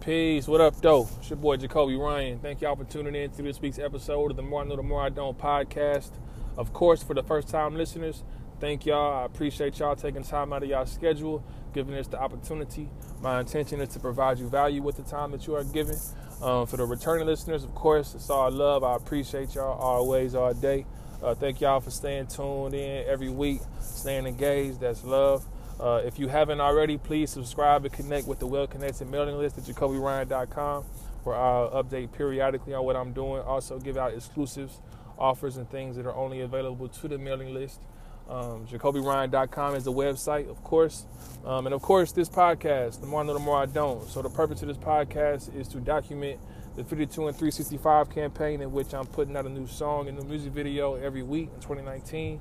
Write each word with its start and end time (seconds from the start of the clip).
Peace. 0.00 0.48
What 0.48 0.62
up, 0.62 0.80
though? 0.80 1.10
It's 1.18 1.28
your 1.28 1.36
boy 1.36 1.58
Jacoby 1.58 1.94
Ryan. 1.94 2.38
Thank 2.38 2.62
y'all 2.62 2.74
for 2.74 2.84
tuning 2.84 3.14
in 3.14 3.30
to 3.32 3.42
this 3.42 3.60
week's 3.60 3.78
episode 3.78 4.30
of 4.30 4.36
the 4.38 4.42
More 4.42 4.62
I 4.62 4.64
Know, 4.64 4.76
the 4.76 4.82
More 4.82 5.02
I 5.02 5.10
Don't 5.10 5.36
podcast. 5.36 6.12
Of 6.56 6.72
course, 6.72 7.02
for 7.02 7.12
the 7.12 7.22
first 7.22 7.48
time 7.48 7.76
listeners, 7.76 8.24
thank 8.60 8.86
y'all. 8.86 9.20
I 9.20 9.26
appreciate 9.26 9.78
y'all 9.78 9.94
taking 9.94 10.22
time 10.22 10.54
out 10.54 10.62
of 10.62 10.70
y'all 10.70 10.86
schedule, 10.86 11.44
giving 11.74 11.94
us 11.96 12.06
the 12.06 12.18
opportunity. 12.18 12.88
My 13.20 13.40
intention 13.40 13.78
is 13.82 13.90
to 13.90 14.00
provide 14.00 14.38
you 14.38 14.48
value 14.48 14.80
with 14.80 14.96
the 14.96 15.02
time 15.02 15.32
that 15.32 15.46
you 15.46 15.54
are 15.54 15.64
given. 15.64 15.96
Um, 16.40 16.66
for 16.66 16.78
the 16.78 16.86
returning 16.86 17.26
listeners, 17.26 17.62
of 17.62 17.74
course, 17.74 18.14
it's 18.14 18.30
all 18.30 18.50
love. 18.50 18.82
I 18.82 18.96
appreciate 18.96 19.54
y'all 19.54 19.78
always, 19.78 20.34
all 20.34 20.54
day. 20.54 20.86
Uh, 21.22 21.34
thank 21.34 21.60
y'all 21.60 21.80
for 21.80 21.90
staying 21.90 22.28
tuned 22.28 22.72
in 22.72 23.06
every 23.06 23.28
week, 23.28 23.60
staying 23.82 24.26
engaged. 24.26 24.80
That's 24.80 25.04
love. 25.04 25.44
Uh, 25.80 26.02
if 26.04 26.18
you 26.18 26.28
haven't 26.28 26.60
already, 26.60 26.98
please 26.98 27.30
subscribe 27.30 27.84
and 27.86 27.94
connect 27.94 28.26
with 28.26 28.38
the 28.38 28.46
Well 28.46 28.66
Connected 28.66 29.08
mailing 29.08 29.38
list 29.38 29.56
at 29.56 29.64
jacobyryan.com, 29.64 30.84
where 31.24 31.36
I'll 31.36 31.70
update 31.82 32.12
periodically 32.12 32.74
on 32.74 32.84
what 32.84 32.96
I'm 32.96 33.12
doing. 33.14 33.40
Also, 33.42 33.78
give 33.78 33.96
out 33.96 34.12
exclusives, 34.12 34.80
offers, 35.18 35.56
and 35.56 35.70
things 35.70 35.96
that 35.96 36.04
are 36.04 36.14
only 36.14 36.42
available 36.42 36.88
to 36.88 37.08
the 37.08 37.16
mailing 37.16 37.54
list. 37.54 37.80
Um, 38.28 38.66
JacobyRyan.com 38.66 39.74
is 39.74 39.84
the 39.84 39.92
website, 39.92 40.48
of 40.50 40.62
course. 40.62 41.06
Um, 41.44 41.66
and 41.66 41.74
of 41.74 41.80
course, 41.80 42.12
this 42.12 42.28
podcast, 42.28 43.00
The 43.00 43.06
More 43.06 43.22
I 43.22 43.24
Know, 43.24 43.32
The 43.32 43.40
More 43.40 43.62
I 43.62 43.66
Don't. 43.66 44.06
So, 44.06 44.20
the 44.20 44.28
purpose 44.28 44.60
of 44.60 44.68
this 44.68 44.76
podcast 44.76 45.54
is 45.58 45.66
to 45.68 45.80
document 45.80 46.38
the 46.76 46.84
52 46.84 47.26
and 47.26 47.36
365 47.36 48.10
campaign 48.10 48.60
in 48.60 48.70
which 48.70 48.92
I'm 48.92 49.06
putting 49.06 49.36
out 49.36 49.46
a 49.46 49.48
new 49.48 49.66
song 49.66 50.08
and 50.08 50.18
a 50.18 50.24
music 50.24 50.52
video 50.52 50.94
every 50.94 51.22
week 51.22 51.48
in 51.54 51.60
2019. 51.60 52.38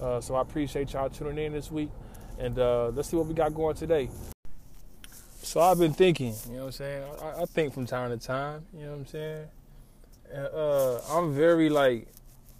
Uh, 0.00 0.20
so, 0.20 0.36
I 0.36 0.40
appreciate 0.40 0.92
y'all 0.92 1.10
tuning 1.10 1.44
in 1.46 1.52
this 1.52 1.70
week. 1.70 1.90
And 2.38 2.58
uh, 2.58 2.88
let's 2.88 3.08
see 3.08 3.16
what 3.16 3.26
we 3.26 3.34
got 3.34 3.54
going 3.54 3.76
today. 3.76 4.10
So 5.42 5.60
I've 5.60 5.78
been 5.78 5.92
thinking, 5.92 6.34
you 6.48 6.54
know 6.54 6.58
what 6.58 6.66
I'm 6.66 6.72
saying? 6.72 7.04
I, 7.22 7.42
I 7.42 7.44
think 7.46 7.72
from 7.72 7.86
time 7.86 8.10
to 8.10 8.24
time, 8.24 8.66
you 8.74 8.84
know 8.84 8.90
what 8.90 8.98
I'm 8.98 9.06
saying? 9.06 9.46
And, 10.32 10.46
uh, 10.46 11.00
I'm 11.10 11.34
very 11.34 11.68
like, 11.68 12.08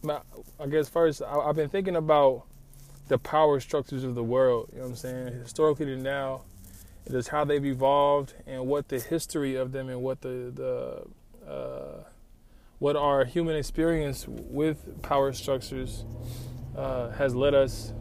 I 0.09 0.67
guess 0.71 0.89
first, 0.89 1.21
I, 1.21 1.37
I've 1.39 1.57
been 1.57 1.69
thinking 1.69 1.97
about 1.97 2.45
the 3.09 3.19
power 3.19 3.61
structures 3.61 4.05
of 4.05 4.15
the 4.15 4.23
world, 4.23 4.69
you 4.73 4.79
know 4.79 4.85
what 4.85 4.91
I'm 4.91 4.97
saying? 4.97 5.41
Historically 5.41 5.87
to 5.87 5.97
now, 5.97 6.43
is 7.07 7.29
how 7.29 7.45
they've 7.45 7.65
evolved 7.65 8.35
and 8.47 8.67
what 8.67 8.89
the 8.89 8.99
history 8.99 9.55
of 9.55 9.73
them 9.73 9.89
and 9.89 10.03
what 10.03 10.21
the, 10.23 10.53
the 10.55 11.51
uh, 11.51 12.05
what 12.79 12.97
our 12.97 13.25
human 13.25 13.57
experience 13.57 14.27
with 14.29 15.01
power 15.03 15.33
structures 15.33 16.05
uh, 16.77 17.11
has 17.11 17.35
led 17.35 17.55
us 17.55 17.93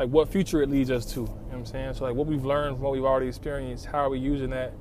like 0.00 0.08
what 0.08 0.32
future 0.32 0.62
it 0.62 0.70
leads 0.70 0.90
us 0.90 1.04
to. 1.04 1.20
You 1.20 1.26
know 1.26 1.32
what 1.32 1.56
I'm 1.56 1.66
saying? 1.66 1.92
So 1.92 2.06
like 2.06 2.14
what 2.14 2.26
we've 2.26 2.42
learned 2.42 2.76
from 2.76 2.84
what 2.84 2.92
we've 2.92 3.04
already 3.04 3.28
experienced, 3.28 3.84
how 3.84 3.98
are 3.98 4.08
we 4.08 4.18
using 4.18 4.48
that 4.48 4.72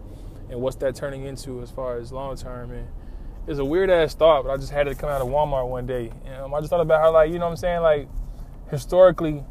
and 0.49 0.61
what's 0.61 0.77
that 0.77 0.95
turning 0.95 1.25
into 1.25 1.61
as 1.61 1.69
far 1.69 1.97
as 1.97 2.13
long 2.13 2.37
term 2.37 2.71
and 2.71 2.87
it's 3.45 3.59
a 3.59 3.65
weird 3.65 3.89
ass 3.89 4.15
thought, 4.15 4.45
but 4.45 4.51
I 4.51 4.55
just 4.55 4.71
had 4.71 4.87
it 4.87 4.97
come 4.97 5.09
out 5.09 5.19
of 5.19 5.27
Walmart 5.27 5.67
one 5.67 5.85
day. 5.85 6.09
Um, 6.37 6.53
I 6.53 6.59
just 6.59 6.69
thought 6.69 6.79
about 6.79 7.01
how 7.01 7.11
like, 7.11 7.33
you 7.33 7.37
know 7.37 7.47
what 7.47 7.51
I'm 7.51 7.57
saying, 7.57 7.81
like 7.81 8.07
historically 8.71 9.43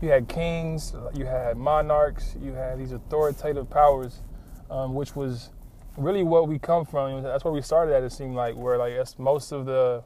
you 0.00 0.08
had 0.08 0.28
kings, 0.28 0.94
you 1.12 1.26
had 1.26 1.56
monarchs, 1.56 2.36
you 2.40 2.52
had 2.52 2.78
these 2.78 2.92
authoritative 2.92 3.68
powers, 3.68 4.22
um, 4.70 4.94
which 4.94 5.16
was 5.16 5.50
really 5.96 6.22
what 6.22 6.46
we 6.46 6.60
come 6.60 6.86
from. 6.86 7.24
That's 7.24 7.42
where 7.42 7.52
we 7.52 7.62
started 7.62 7.92
at. 7.92 8.04
It 8.04 8.12
seemed 8.12 8.36
like 8.36 8.54
where 8.54 8.78
like 8.78 8.94
most 9.18 9.50
of 9.50 9.66
the 9.66 10.04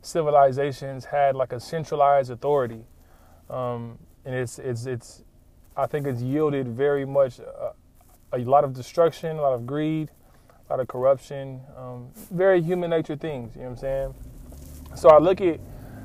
civilizations 0.00 1.04
had 1.04 1.36
like 1.36 1.52
a 1.52 1.60
centralized 1.60 2.32
authority. 2.32 2.86
Um, 3.48 4.00
and 4.24 4.34
it's 4.34 4.58
it's 4.58 4.86
it's 4.86 5.22
I 5.76 5.86
think 5.86 6.06
it's 6.06 6.20
yielded 6.20 6.68
very 6.68 7.04
much 7.04 7.38
a, 7.38 7.72
a 8.32 8.38
lot 8.38 8.64
of 8.64 8.74
destruction, 8.74 9.38
a 9.38 9.40
lot 9.40 9.54
of 9.54 9.66
greed, 9.66 10.10
a 10.68 10.72
lot 10.72 10.80
of 10.80 10.88
corruption, 10.88 11.60
um, 11.76 12.10
very 12.30 12.60
human 12.60 12.90
nature 12.90 13.16
things. 13.16 13.54
You 13.56 13.62
know 13.62 13.68
what 13.68 13.72
I'm 13.74 13.78
saying? 13.78 14.14
So 14.96 15.08
I 15.08 15.18
look 15.18 15.40
at 15.40 15.60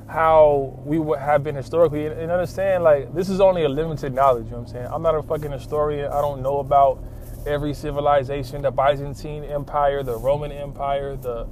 how 0.08 0.80
we 0.86 0.98
have 1.18 1.44
been 1.44 1.54
historically 1.54 2.06
and 2.06 2.30
understand 2.30 2.82
like 2.82 3.14
this 3.14 3.28
is 3.28 3.40
only 3.40 3.64
a 3.64 3.68
limited 3.68 4.14
knowledge. 4.14 4.46
You 4.46 4.52
know 4.52 4.58
what 4.58 4.68
I'm 4.68 4.72
saying? 4.72 4.88
I'm 4.90 5.02
not 5.02 5.14
a 5.14 5.22
fucking 5.22 5.52
historian. 5.52 6.10
I 6.10 6.20
don't 6.22 6.42
know 6.42 6.58
about 6.60 7.04
every 7.46 7.74
civilization, 7.74 8.62
the 8.62 8.70
Byzantine 8.70 9.44
Empire, 9.44 10.02
the 10.02 10.16
Roman 10.16 10.50
Empire, 10.50 11.16
the 11.16 11.46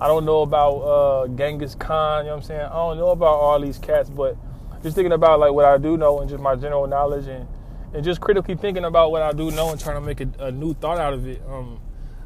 I 0.00 0.06
don't 0.06 0.24
know 0.24 0.42
about 0.42 0.76
uh, 0.78 1.28
Genghis 1.28 1.74
Khan. 1.74 2.24
You 2.24 2.30
know 2.30 2.36
what 2.36 2.42
I'm 2.42 2.46
saying? 2.46 2.60
I 2.60 2.74
don't 2.74 2.98
know 2.98 3.10
about 3.10 3.34
all 3.34 3.60
these 3.60 3.78
cats, 3.78 4.08
but 4.08 4.36
just 4.82 4.94
thinking 4.94 5.12
about 5.12 5.40
like 5.40 5.52
what 5.52 5.64
I 5.64 5.78
do 5.78 5.96
know 5.96 6.20
and 6.20 6.28
just 6.28 6.42
my 6.42 6.54
general 6.54 6.86
knowledge 6.86 7.26
and 7.26 7.46
and 7.94 8.04
just 8.04 8.20
critically 8.20 8.54
thinking 8.54 8.84
about 8.84 9.10
what 9.10 9.22
I 9.22 9.32
do 9.32 9.50
know 9.50 9.70
and 9.70 9.80
trying 9.80 9.96
to 9.96 10.00
make 10.00 10.20
a, 10.20 10.28
a 10.38 10.52
new 10.52 10.74
thought 10.74 10.98
out 10.98 11.14
of 11.14 11.26
it. 11.26 11.42
Um, 11.48 11.80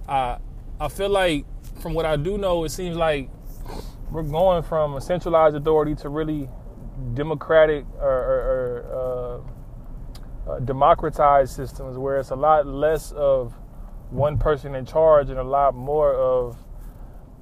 I 0.09 0.39
I 0.81 0.89
feel 0.89 1.09
like 1.09 1.45
from 1.81 1.95
what 1.95 2.05
I 2.05 2.17
do 2.17 2.39
know, 2.39 2.65
it 2.65 2.71
seems 2.71 2.97
like 2.97 3.31
we're 4.11 4.23
going 4.23 4.63
from 4.63 4.95
a 4.95 5.01
centralized 5.01 5.57
authority 5.57 5.95
to 5.97 6.09
really 6.09 6.49
democratic 7.15 7.87
or, 7.99 8.09
or, 8.09 8.83
or 8.91 9.45
uh, 10.47 10.51
uh, 10.51 10.59
democratized 10.61 11.55
systems 11.55 11.97
where 11.97 12.19
it's 12.19 12.31
a 12.31 12.37
lot 12.37 12.67
less 12.67 13.13
of 13.13 13.55
one 14.11 14.37
person 14.37 14.75
in 14.75 14.85
charge 14.85 15.31
and 15.31 15.39
a 15.39 15.43
lot 15.45 15.75
more 15.75 16.15
of 16.15 16.57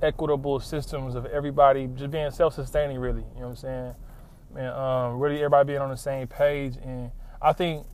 equitable 0.02 0.60
systems 0.60 1.14
of 1.14 1.26
everybody 1.26 1.88
just 1.94 2.10
being 2.10 2.30
self-sustaining 2.30 2.98
really 2.98 3.22
you 3.34 3.40
know 3.40 3.48
what 3.48 3.50
i'm 3.50 3.56
saying 3.56 3.94
and 4.56 4.68
um, 4.68 5.18
really 5.18 5.36
everybody 5.36 5.68
being 5.68 5.80
on 5.80 5.90
the 5.90 5.96
same 5.96 6.26
page. 6.26 6.76
And 6.82 7.10
I 7.40 7.52
think 7.52 7.86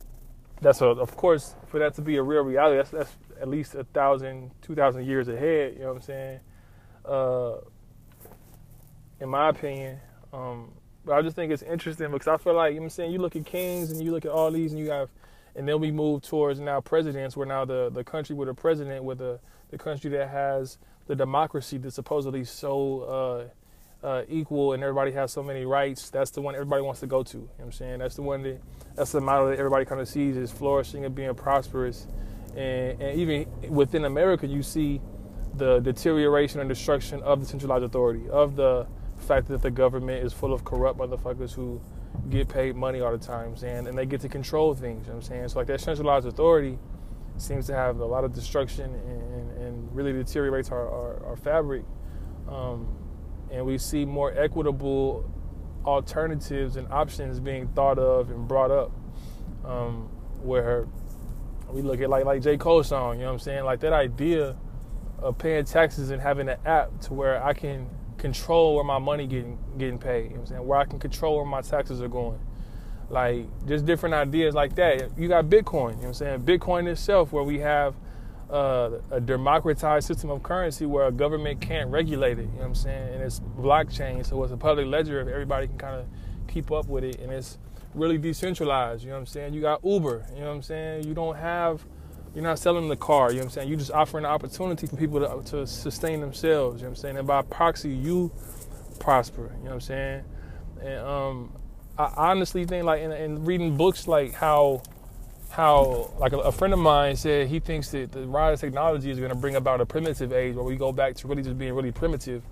that's 0.61 0.81
a, 0.81 0.87
of 0.87 1.15
course, 1.15 1.55
for 1.67 1.79
that 1.79 1.93
to 1.95 2.01
be 2.01 2.17
a 2.17 2.23
real 2.23 2.41
reality, 2.41 2.77
that's, 2.77 2.89
that's 2.89 3.11
at 3.39 3.47
least 3.47 3.75
a 3.75 3.83
thousand, 3.83 4.51
two 4.61 4.75
thousand 4.75 5.05
years 5.05 5.27
ahead. 5.27 5.73
You 5.73 5.81
know 5.81 5.87
what 5.89 5.95
I'm 5.97 6.01
saying? 6.01 6.39
Uh, 7.05 7.57
in 9.19 9.29
my 9.29 9.49
opinion. 9.49 9.99
Um, 10.33 10.71
but 11.05 11.13
I 11.13 11.21
just 11.21 11.35
think 11.35 11.51
it's 11.51 11.63
interesting 11.63 12.11
because 12.11 12.27
I 12.27 12.37
feel 12.37 12.53
like, 12.53 12.73
you 12.73 12.79
know 12.79 12.83
what 12.83 12.85
I'm 12.85 12.89
saying, 12.91 13.11
you 13.11 13.19
look 13.19 13.35
at 13.35 13.45
kings 13.45 13.91
and 13.91 14.03
you 14.03 14.11
look 14.11 14.25
at 14.25 14.31
all 14.31 14.51
these 14.51 14.73
and 14.73 14.79
you 14.79 14.91
have, 14.91 15.09
and 15.55 15.67
then 15.67 15.79
we 15.79 15.91
move 15.91 16.21
towards 16.21 16.59
now 16.59 16.81
presidents 16.81 17.37
where 17.37 17.47
now 17.47 17.65
the, 17.65 17.89
the 17.89 18.03
country 18.03 18.35
with 18.35 18.49
a 18.49 18.53
president, 18.53 19.03
with 19.03 19.19
the, 19.19 19.39
the 19.69 19.77
country 19.77 20.09
that 20.11 20.29
has 20.29 20.77
the 21.07 21.15
democracy 21.15 21.77
that's 21.77 21.95
supposedly 21.95 22.43
so 22.43 23.01
uh, 23.01 23.45
uh, 24.03 24.23
equal 24.29 24.73
and 24.73 24.83
everybody 24.83 25.11
has 25.11 25.31
so 25.31 25.41
many 25.43 25.65
rights, 25.65 26.09
that's 26.09 26.31
the 26.31 26.41
one 26.41 26.55
everybody 26.55 26.81
wants 26.81 26.99
to 27.01 27.07
go 27.07 27.23
to. 27.23 27.37
You 27.37 27.43
know 27.43 27.49
what 27.57 27.65
I'm 27.65 27.71
saying? 27.71 27.99
That's 27.99 28.15
the 28.15 28.21
one 28.21 28.43
that 28.43 28.61
that's 28.95 29.11
the 29.11 29.21
model 29.21 29.49
that 29.49 29.59
everybody 29.59 29.85
kind 29.85 30.01
of 30.01 30.07
sees 30.07 30.37
as 30.37 30.51
flourishing 30.51 31.05
and 31.05 31.13
being 31.13 31.33
prosperous. 31.35 32.07
And, 32.55 33.01
and 33.01 33.19
even 33.19 33.47
within 33.69 34.05
America, 34.05 34.47
you 34.47 34.63
see 34.63 35.01
the 35.55 35.79
deterioration 35.79 36.59
and 36.59 36.69
destruction 36.69 37.21
of 37.23 37.39
the 37.39 37.45
centralized 37.45 37.83
authority, 37.83 38.29
of 38.29 38.55
the 38.55 38.87
fact 39.17 39.47
that 39.47 39.61
the 39.61 39.71
government 39.71 40.23
is 40.23 40.33
full 40.33 40.53
of 40.53 40.63
corrupt 40.63 40.99
motherfuckers 40.99 41.53
who 41.53 41.81
get 42.29 42.47
paid 42.47 42.75
money 42.75 43.01
all 43.01 43.11
the 43.11 43.17
time, 43.17 43.55
and, 43.63 43.87
and 43.87 43.97
they 43.97 44.05
get 44.05 44.21
to 44.21 44.29
control 44.29 44.73
things. 44.73 45.05
You 45.05 45.13
know 45.13 45.17
what 45.17 45.25
I'm 45.25 45.29
saying? 45.29 45.49
So 45.49 45.59
like 45.59 45.67
that 45.67 45.81
centralized 45.81 46.27
authority 46.27 46.77
seems 47.37 47.67
to 47.67 47.73
have 47.73 47.99
a 47.99 48.05
lot 48.05 48.23
of 48.23 48.33
destruction 48.33 48.93
and, 48.93 49.51
and 49.61 49.95
really 49.95 50.13
deteriorates 50.13 50.71
our, 50.71 50.87
our, 50.87 51.25
our 51.25 51.35
fabric. 51.35 51.83
Um, 52.49 52.87
and 53.51 53.65
we 53.65 53.77
see 53.77 54.05
more 54.05 54.33
equitable 54.37 55.29
alternatives 55.85 56.75
and 56.75 56.87
options 56.91 57.39
being 57.39 57.67
thought 57.69 57.97
of 57.97 58.29
and 58.29 58.47
brought 58.47 58.71
up. 58.71 58.91
Um, 59.65 60.09
where 60.41 60.87
we 61.69 61.81
look 61.81 61.99
at 62.01 62.09
like 62.09 62.25
like 62.25 62.41
J. 62.41 62.57
Cole 62.57 62.83
song, 62.83 63.15
you 63.15 63.21
know 63.21 63.27
what 63.27 63.33
I'm 63.33 63.39
saying? 63.39 63.65
Like 63.65 63.79
that 63.81 63.93
idea 63.93 64.55
of 65.19 65.37
paying 65.37 65.65
taxes 65.65 66.11
and 66.11 66.21
having 66.21 66.47
an 66.47 66.57
app 66.65 66.99
to 67.01 67.13
where 67.13 67.43
I 67.43 67.53
can 67.53 67.89
control 68.17 68.75
where 68.75 68.83
my 68.83 68.99
money 68.99 69.27
getting 69.27 69.57
getting 69.77 69.97
paid, 69.97 70.25
you 70.25 70.29
know 70.29 70.35
what 70.35 70.39
I'm 70.41 70.45
saying? 70.47 70.67
Where 70.67 70.79
I 70.79 70.85
can 70.85 70.99
control 70.99 71.37
where 71.37 71.45
my 71.45 71.61
taxes 71.61 72.01
are 72.01 72.07
going. 72.07 72.39
Like 73.09 73.45
just 73.67 73.85
different 73.85 74.15
ideas 74.15 74.53
like 74.53 74.75
that. 74.75 75.17
You 75.17 75.27
got 75.27 75.45
Bitcoin, 75.45 75.91
you 75.91 75.95
know 75.95 75.95
what 75.95 76.07
I'm 76.07 76.13
saying? 76.13 76.41
Bitcoin 76.41 76.87
itself 76.87 77.31
where 77.31 77.43
we 77.43 77.59
have 77.59 77.95
uh, 78.49 78.91
a 79.11 79.19
democratized 79.19 80.07
system 80.07 80.29
of 80.29 80.41
currency 80.43 80.85
where 80.85 81.07
a 81.07 81.11
government 81.11 81.59
can't 81.61 81.89
regulate 81.89 82.39
it. 82.39 82.43
You 82.43 82.47
know 82.47 82.57
what 82.59 82.65
I'm 82.65 82.75
saying? 82.75 83.13
And 83.13 83.23
it's 83.23 83.39
blockchain, 83.39 84.25
so 84.25 84.41
it's 84.43 84.53
a 84.53 84.57
public 84.57 84.87
ledger 84.87 85.19
if 85.19 85.27
everybody 85.27 85.67
can 85.67 85.77
kind 85.77 85.95
of 85.95 86.05
keep 86.47 86.71
up 86.71 86.87
with 86.87 87.03
it, 87.03 87.19
and 87.19 87.31
it's 87.31 87.57
really 87.93 88.17
decentralized. 88.17 89.03
You 89.03 89.09
know 89.09 89.15
what 89.15 89.21
I'm 89.21 89.25
saying? 89.25 89.53
You 89.53 89.61
got 89.61 89.83
Uber. 89.83 90.25
You 90.33 90.41
know 90.41 90.47
what 90.47 90.55
I'm 90.55 90.61
saying? 90.61 91.05
You 91.05 91.13
don't 91.13 91.35
have, 91.35 91.83
you're 92.33 92.43
not 92.43 92.59
selling 92.59 92.87
the 92.87 92.95
car. 92.95 93.31
You 93.31 93.37
know 93.37 93.41
what 93.41 93.45
I'm 93.45 93.51
saying? 93.51 93.69
You're 93.69 93.79
just 93.79 93.91
offering 93.91 94.25
an 94.25 94.31
opportunity 94.31 94.87
for 94.87 94.95
people 94.95 95.19
to, 95.19 95.49
to 95.51 95.67
sustain 95.67 96.21
themselves. 96.21 96.81
You 96.81 96.83
know 96.83 96.91
what 96.91 96.97
I'm 96.97 97.01
saying? 97.01 97.17
And 97.17 97.27
by 97.27 97.41
proxy, 97.41 97.89
you 97.89 98.31
prosper. 98.99 99.51
You 99.57 99.63
know 99.63 99.69
what 99.69 99.73
I'm 99.73 99.81
saying? 99.81 100.23
And 100.81 100.99
um, 100.99 101.53
I 101.97 102.13
honestly 102.15 102.65
think, 102.65 102.85
like, 102.85 103.01
in, 103.01 103.11
in 103.11 103.45
reading 103.45 103.75
books, 103.75 104.07
like 104.07 104.33
how 104.33 104.83
how 105.57 106.11
like 106.19 106.33
a, 106.33 106.37
a, 106.37 106.51
friend 106.51 106.71
of 106.71 106.79
mine 106.79 107.15
said 107.15 107.47
he 107.47 107.59
thinks 107.59 107.89
that 107.89 108.11
the 108.11 108.27
rise 108.27 108.53
of 108.53 108.61
technology 108.61 109.09
is 109.09 109.17
going 109.17 109.31
to 109.31 109.35
bring 109.35 109.55
about 109.55 109.81
a 109.81 109.85
primitive 109.85 110.31
age 110.31 110.55
where 110.55 110.63
we 110.63 110.75
go 110.75 110.91
back 110.91 111.15
to 111.15 111.27
really 111.27 111.41
just 111.41 111.57
being 111.57 111.73
really 111.73 111.91
primitive 111.91 112.43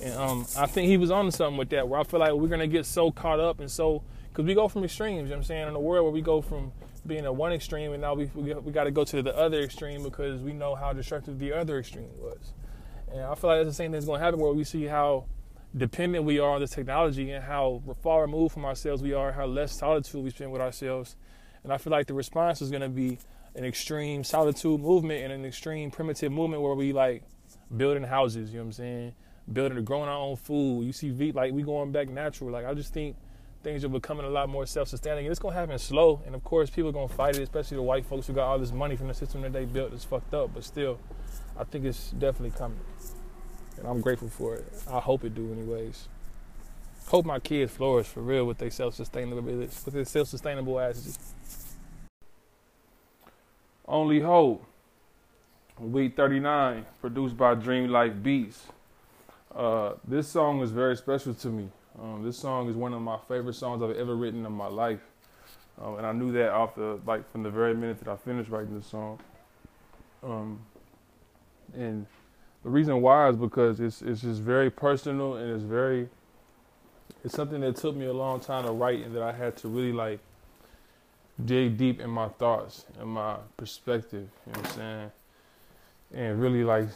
and 0.00 0.14
um, 0.14 0.46
i 0.56 0.64
think 0.64 0.88
he 0.88 0.96
was 0.96 1.10
on 1.10 1.30
something 1.32 1.56
with 1.56 1.70
that 1.70 1.88
where 1.88 1.98
i 1.98 2.04
feel 2.04 2.20
like 2.20 2.32
we're 2.32 2.46
going 2.46 2.60
to 2.60 2.68
get 2.68 2.86
so 2.86 3.10
caught 3.10 3.40
up 3.40 3.58
and 3.58 3.68
so 3.68 4.00
because 4.28 4.46
we 4.46 4.54
go 4.54 4.68
from 4.68 4.84
extremes 4.84 5.24
you 5.24 5.30
know 5.30 5.36
i'm 5.36 5.42
saying 5.42 5.66
in 5.66 5.74
a 5.74 5.80
world 5.80 6.04
where 6.04 6.12
we 6.12 6.22
go 6.22 6.40
from 6.40 6.70
being 7.06 7.24
at 7.24 7.34
one 7.34 7.52
extreme, 7.52 7.92
and 7.92 8.00
now 8.00 8.14
we 8.14 8.26
we, 8.34 8.54
we 8.54 8.72
got 8.72 8.84
to 8.84 8.90
go 8.90 9.04
to 9.04 9.22
the 9.22 9.36
other 9.36 9.60
extreme 9.60 10.02
because 10.02 10.40
we 10.40 10.52
know 10.52 10.74
how 10.74 10.92
destructive 10.92 11.38
the 11.38 11.52
other 11.52 11.78
extreme 11.78 12.10
was. 12.18 12.52
And 13.10 13.22
I 13.22 13.34
feel 13.34 13.50
like 13.50 13.58
that's 13.60 13.70
the 13.70 13.74
same 13.74 13.86
thing 13.86 13.92
that's 13.92 14.06
going 14.06 14.20
to 14.20 14.24
happen 14.24 14.40
where 14.40 14.52
we 14.52 14.64
see 14.64 14.84
how 14.84 15.26
dependent 15.76 16.24
we 16.24 16.38
are 16.38 16.50
on 16.50 16.60
this 16.60 16.70
technology 16.70 17.30
and 17.30 17.44
how 17.44 17.82
far 18.02 18.22
removed 18.22 18.54
from 18.54 18.64
ourselves 18.64 19.02
we 19.02 19.12
are, 19.12 19.32
how 19.32 19.46
less 19.46 19.78
solitude 19.78 20.22
we 20.22 20.30
spend 20.30 20.52
with 20.52 20.62
ourselves. 20.62 21.16
And 21.64 21.72
I 21.72 21.78
feel 21.78 21.90
like 21.90 22.06
the 22.06 22.14
response 22.14 22.60
is 22.60 22.70
going 22.70 22.82
to 22.82 22.88
be 22.88 23.18
an 23.54 23.64
extreme 23.64 24.24
solitude 24.24 24.80
movement 24.80 25.22
and 25.24 25.32
an 25.32 25.44
extreme 25.44 25.90
primitive 25.90 26.32
movement 26.32 26.62
where 26.62 26.74
we 26.74 26.92
like 26.92 27.22
building 27.76 28.02
houses, 28.02 28.50
you 28.50 28.56
know 28.56 28.64
what 28.64 28.68
I'm 28.68 28.72
saying? 28.72 29.14
Building, 29.52 29.84
growing 29.84 30.08
our 30.08 30.18
own 30.18 30.36
food. 30.36 30.84
You 30.84 30.92
see, 30.92 31.10
V, 31.10 31.32
like 31.32 31.52
we 31.52 31.62
going 31.62 31.92
back 31.92 32.08
natural. 32.08 32.50
Like 32.50 32.64
I 32.64 32.74
just 32.74 32.92
think 32.92 33.16
things 33.62 33.84
are 33.84 33.88
becoming 33.88 34.26
a 34.26 34.30
lot 34.30 34.48
more 34.48 34.66
self-sustaining. 34.66 35.26
And 35.26 35.30
it's 35.30 35.38
gonna 35.38 35.54
happen 35.54 35.78
slow, 35.78 36.20
and 36.26 36.34
of 36.34 36.42
course, 36.42 36.70
people 36.70 36.90
are 36.90 36.92
gonna 36.92 37.08
fight 37.08 37.36
it, 37.36 37.42
especially 37.42 37.76
the 37.76 37.82
white 37.82 38.06
folks 38.06 38.26
who 38.26 38.32
got 38.32 38.48
all 38.48 38.58
this 38.58 38.72
money 38.72 38.96
from 38.96 39.08
the 39.08 39.14
system 39.14 39.42
that 39.42 39.52
they 39.52 39.64
built. 39.64 39.92
It's 39.92 40.04
fucked 40.04 40.34
up, 40.34 40.54
but 40.54 40.64
still, 40.64 40.98
I 41.56 41.64
think 41.64 41.84
it's 41.84 42.10
definitely 42.10 42.56
coming, 42.58 42.80
and 43.78 43.86
I'm 43.86 44.00
grateful 44.00 44.28
for 44.28 44.56
it. 44.56 44.64
I 44.90 44.98
hope 44.98 45.24
it 45.24 45.34
do, 45.34 45.52
anyways. 45.52 46.08
Hope 47.08 47.26
my 47.26 47.38
kids 47.38 47.72
flourish 47.72 48.06
for 48.06 48.20
real 48.20 48.46
with 48.46 48.58
their 48.58 48.70
self-sustainable, 48.70 49.42
with 49.42 49.84
their 49.84 50.04
self-sustainable 50.04 50.80
asses. 50.80 51.18
Only 53.86 54.20
Hope, 54.20 54.64
Week 55.78 56.16
39, 56.16 56.86
produced 57.00 57.36
by 57.36 57.54
Dream 57.54 57.90
Life 57.90 58.14
Beats. 58.22 58.66
Uh, 59.54 59.94
this 60.06 60.28
song 60.28 60.62
is 60.62 60.70
very 60.70 60.96
special 60.96 61.34
to 61.34 61.48
me. 61.48 61.68
Um, 62.00 62.22
this 62.24 62.38
song 62.38 62.70
is 62.70 62.76
one 62.76 62.94
of 62.94 63.02
my 63.02 63.18
favorite 63.28 63.54
songs 63.54 63.82
I've 63.82 63.96
ever 63.96 64.16
written 64.16 64.46
in 64.46 64.52
my 64.52 64.68
life, 64.68 65.00
um, 65.82 65.96
and 65.98 66.06
I 66.06 66.12
knew 66.12 66.32
that 66.32 66.50
off 66.50 66.74
the 66.74 66.98
like 67.06 67.30
from 67.30 67.42
the 67.42 67.50
very 67.50 67.74
minute 67.74 67.98
that 67.98 68.08
I 68.08 68.16
finished 68.16 68.48
writing 68.50 68.74
the 68.74 68.82
song. 68.82 69.18
Um, 70.22 70.60
and 71.74 72.06
the 72.62 72.70
reason 72.70 73.02
why 73.02 73.28
is 73.28 73.36
because 73.36 73.80
it's 73.80 74.00
it's 74.00 74.22
just 74.22 74.40
very 74.40 74.70
personal 74.70 75.34
and 75.34 75.50
it's 75.50 75.64
very 75.64 76.08
it's 77.24 77.34
something 77.34 77.60
that 77.60 77.76
took 77.76 77.94
me 77.94 78.06
a 78.06 78.12
long 78.12 78.40
time 78.40 78.64
to 78.64 78.72
write 78.72 79.04
and 79.04 79.14
that 79.14 79.22
I 79.22 79.32
had 79.32 79.56
to 79.58 79.68
really 79.68 79.92
like 79.92 80.18
dig 81.44 81.76
deep 81.76 82.00
in 82.00 82.10
my 82.10 82.28
thoughts 82.28 82.84
and 82.98 83.08
my 83.10 83.36
perspective. 83.56 84.28
You 84.46 84.52
know 84.52 84.60
what 84.60 84.68
I'm 84.68 84.76
saying? 84.76 85.12
And 86.14 86.42
really 86.42 86.64
like 86.64 86.88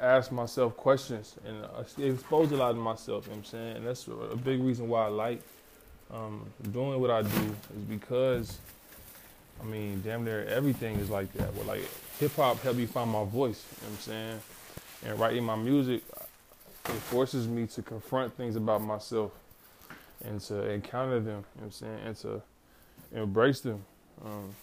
ask 0.00 0.30
myself 0.30 0.76
questions 0.76 1.36
and 1.44 1.64
uh, 1.64 2.04
expose 2.04 2.52
a 2.52 2.56
lot 2.56 2.70
of 2.70 2.76
myself. 2.76 3.24
You 3.26 3.32
know 3.32 3.38
what 3.38 3.38
I'm 3.38 3.44
saying? 3.44 3.76
And 3.76 3.86
that's 3.86 4.06
a 4.06 4.36
big 4.36 4.60
reason 4.60 4.88
why 4.88 5.06
I 5.06 5.08
like 5.08 5.42
um, 6.12 6.46
doing 6.70 7.00
what 7.00 7.10
I 7.10 7.22
do 7.22 7.28
is 7.76 7.82
because, 7.88 8.58
I 9.60 9.64
mean, 9.64 10.00
damn 10.04 10.24
near 10.24 10.44
everything 10.44 10.96
is 10.98 11.10
like 11.10 11.32
that. 11.34 11.54
But 11.56 11.66
like 11.66 11.82
hip 12.20 12.34
hop 12.36 12.60
helped 12.60 12.78
me 12.78 12.86
find 12.86 13.10
my 13.10 13.24
voice. 13.24 13.64
You 13.80 13.86
know 13.86 13.90
what 13.90 13.96
I'm 13.96 14.02
saying? 14.02 14.40
And 15.04 15.20
writing 15.20 15.44
my 15.44 15.56
music, 15.56 16.02
it 16.84 16.92
forces 16.92 17.48
me 17.48 17.66
to 17.66 17.82
confront 17.82 18.36
things 18.36 18.54
about 18.54 18.80
myself 18.80 19.32
and 20.24 20.40
to 20.42 20.70
encounter 20.70 21.20
them. 21.20 21.26
You 21.26 21.32
know 21.32 21.44
what 21.54 21.64
I'm 21.64 21.70
saying? 21.72 21.98
And 22.04 22.16
to 22.16 22.42
embrace 23.12 23.60
them 23.60 23.84
um, 24.24 24.54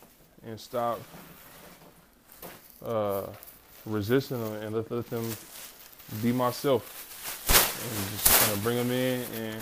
and 0.45 0.59
stop. 0.59 0.99
Uh, 2.83 3.27
resisting 3.85 4.39
them 4.41 4.53
and 4.61 4.75
let, 4.75 4.89
let 4.91 5.09
them 5.09 5.25
be 6.21 6.31
myself 6.31 7.09
and 7.83 8.11
just 8.11 8.41
kind 8.41 8.57
of 8.57 8.63
bring 8.63 8.77
them 8.77 8.91
in 8.91 9.21
and 9.33 9.61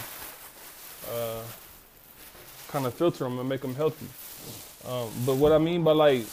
uh, 1.12 1.42
kind 2.68 2.86
of 2.86 2.94
filter 2.94 3.24
them 3.24 3.40
and 3.40 3.50
make 3.50 3.62
them 3.62 3.76
healthy. 3.76 4.08
Um, 4.88 5.10
but 5.26 5.36
what 5.36 5.52
I 5.52 5.58
mean 5.58 5.84
by 5.84 5.92
like, 5.92 6.26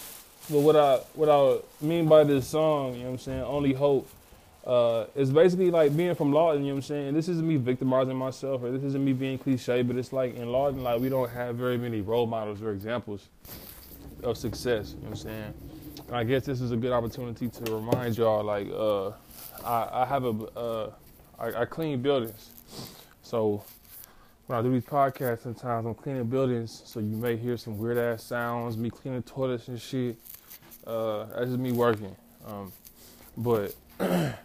but 0.50 0.60
what 0.60 0.76
I 0.76 0.96
what 1.14 1.28
I 1.28 1.84
mean 1.84 2.08
by 2.08 2.25
this 2.25 2.49
song, 2.49 2.94
you 2.94 3.00
know 3.00 3.05
what 3.06 3.10
I'm 3.12 3.19
saying, 3.19 3.43
only 3.43 3.72
hope. 3.72 4.08
Uh, 4.69 5.06
it's 5.17 5.31
basically 5.31 5.70
like 5.70 5.97
being 5.97 6.15
from 6.15 6.31
Lawton, 6.31 6.62
you 6.62 6.69
know 6.69 6.75
what 6.75 6.79
I'm 6.81 6.82
saying? 6.82 7.15
This 7.15 7.26
isn't 7.29 7.49
me 7.49 7.56
victimizing 7.56 8.15
myself 8.15 8.62
or 8.62 8.70
this 8.70 8.82
isn't 8.82 9.03
me 9.03 9.15
being 9.15 9.38
cliche, 9.38 9.81
but 9.81 9.97
it's 9.97 10.12
like 10.12 10.37
in 10.37 10.53
Lawton, 10.53 10.82
like 10.82 11.00
we 11.00 11.09
don't 11.09 11.31
have 11.31 11.56
very 11.56 11.79
many 11.79 12.03
role 12.03 12.26
models 12.26 12.61
or 12.61 12.73
examples 12.73 13.29
of 14.23 14.37
success, 14.37 14.91
you 14.91 14.97
know 14.97 15.03
what 15.05 15.11
I'm 15.11 15.17
saying? 15.17 15.55
And 16.09 16.17
I 16.17 16.23
guess 16.23 16.44
this 16.44 16.61
is 16.61 16.70
a 16.70 16.76
good 16.76 16.93
opportunity 16.93 17.49
to 17.49 17.76
remind 17.76 18.19
y'all, 18.19 18.44
like, 18.44 18.69
uh, 18.70 19.09
I, 19.65 20.03
I, 20.03 20.05
have 20.05 20.25
a, 20.25 20.44
uh, 20.59 20.93
I, 21.38 21.62
I 21.62 21.65
clean 21.65 22.03
buildings. 22.03 22.50
So 23.23 23.65
when 24.49 24.59
I 24.59 24.62
do 24.62 24.70
these 24.70 24.85
podcasts, 24.85 25.44
sometimes 25.44 25.87
I'm 25.87 25.94
cleaning 25.94 26.25
buildings, 26.25 26.82
so 26.85 27.00
you 27.00 27.17
may 27.17 27.38
hear 27.38 27.56
some 27.56 27.79
weird 27.79 27.97
ass 27.97 28.23
sounds, 28.23 28.76
me 28.76 28.91
cleaning 28.91 29.23
toilets 29.23 29.69
and 29.69 29.81
shit. 29.81 30.19
Uh, 30.87 31.25
that's 31.25 31.47
just 31.47 31.59
me 31.59 31.73
working. 31.73 32.15
Um, 32.47 32.70
but 33.35 33.75